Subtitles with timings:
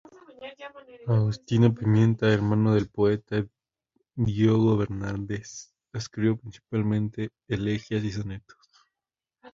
[1.05, 3.45] Agostinho Pimenta, hermano del poeta
[4.15, 8.57] Diogo Bernardes, escribió principalmente elegías y sonetos.